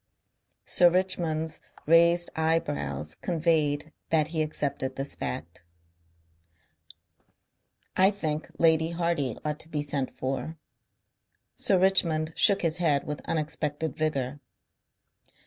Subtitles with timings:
[0.65, 5.63] Sir Richmond's raised eyebrows conveyed that he accepted this fact.
[7.95, 10.57] "I think Lady Hardy ought to be sent for."
[11.53, 14.39] Sir Richmond shook his head with unexpected vigour.